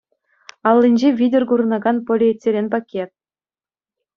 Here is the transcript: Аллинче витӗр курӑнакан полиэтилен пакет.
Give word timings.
Аллинче 0.69 1.09
витӗр 1.19 1.43
курӑнакан 1.49 1.97
полиэтилен 2.05 2.67
пакет. 2.73 3.11